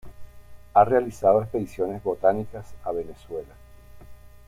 [0.73, 3.53] Ha realizado expediciones botánicas a Venezuela.